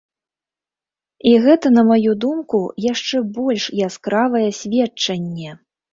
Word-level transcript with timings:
І 1.31 1.33
гэта, 1.43 1.67
на 1.75 1.83
маю 1.91 2.11
думку, 2.25 2.61
яшчэ 2.93 3.17
больш 3.37 3.63
яскравае 3.89 4.45
сведчанне! 4.61 5.51